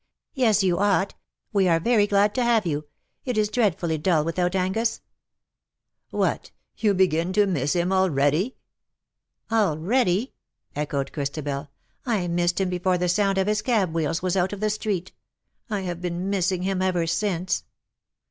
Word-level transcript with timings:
^' 0.01 0.03
Yes 0.33 0.63
you 0.63 0.79
ought; 0.79 1.13
we 1.53 1.67
are 1.67 1.79
very 1.79 2.07
giad 2.07 2.33
to 2.33 2.43
have 2.43 2.65
you. 2.65 2.87
It 3.23 3.37
is 3.37 3.49
dreadfully 3.49 3.99
dull 3.99 4.25
without 4.25 4.55
Angus.'''' 4.55 4.99
CUPID 6.09 6.13
AND 6.25 6.39
PSYCHE. 6.39 6.51
203" 6.81 6.87
What! 6.87 6.87
YOU 6.87 6.93
begin 6.95 7.33
to 7.33 7.45
miss 7.45 7.73
him 7.73 7.93
already 7.93 8.55
?""Already!" 9.51 10.33
echoed 10.75 11.13
Christabel." 11.13 11.69
I 12.07 12.27
missed 12.27 12.59
him 12.59 12.69
before 12.69 12.97
the 12.97 13.07
sound 13.09 13.37
of 13.37 13.45
his 13.45 13.61
cab 13.61 13.93
wheels 13.93 14.23
was 14.23 14.35
out 14.35 14.53
of 14.53 14.59
the 14.59 14.71
street. 14.71 15.11
I 15.69 15.81
have 15.81 16.01
been 16.01 16.31
missing 16.31 16.63
him 16.63 16.81
ever 16.81 17.05
since." 17.05 17.63